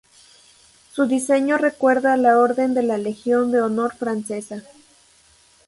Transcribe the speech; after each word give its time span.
Su 0.93 1.05
diseño 1.05 1.59
recuerda 1.59 2.13
a 2.13 2.17
la 2.17 2.39
Orden 2.39 2.73
de 2.73 2.81
la 2.81 2.97
Legión 2.97 3.51
de 3.51 3.61
Honor 3.61 3.93
francesa. 3.95 4.63